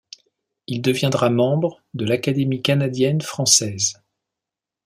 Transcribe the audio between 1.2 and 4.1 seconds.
membre de l'Académie canadienne-française.